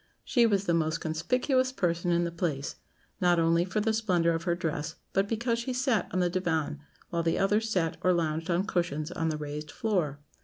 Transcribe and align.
She 0.23 0.47
was 0.47 0.65
the 0.65 0.73
most 0.73 0.99
conspicuous 0.99 1.71
person 1.71 2.09
in 2.09 2.23
the 2.23 2.31
place, 2.31 2.77
not 3.21 3.37
only 3.37 3.63
for 3.63 3.79
the 3.81 3.93
splendour 3.93 4.33
of 4.33 4.45
her 4.45 4.55
dress, 4.55 4.95
but 5.13 5.27
because 5.29 5.59
she 5.59 5.73
sat 5.73 6.07
on 6.11 6.21
the 6.21 6.27
diwán, 6.31 6.79
while 7.11 7.21
the 7.21 7.37
others 7.37 7.69
sat 7.69 7.97
or 8.01 8.11
lounged 8.11 8.49
on 8.49 8.65
cushions 8.65 9.11
on 9.11 9.29
the 9.29 9.37
raised 9.37 9.69
floor. 9.69 10.19